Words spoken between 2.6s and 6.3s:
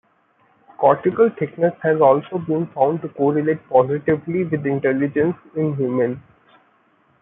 found to correlate positively with intelligence in humans.